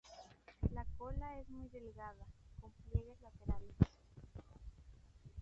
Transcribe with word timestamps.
La 0.71 0.83
cola 0.97 1.37
es 1.39 1.47
muy 1.51 1.69
delgada, 1.69 2.25
con 2.59 2.71
pliegues 2.89 3.21
laterales. 3.21 3.75